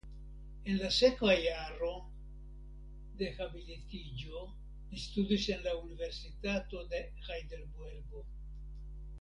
En 0.69 0.77
la 0.83 0.87
sekva 0.93 1.33
jaro 1.39 1.89
de 3.19 3.29
habilitiĝo 3.37 4.43
li 4.47 5.05
studis 5.05 5.47
en 5.57 5.63
la 5.69 5.77
Universitato 5.85 6.85
de 6.95 7.07
Hajdelbergo. 7.29 8.29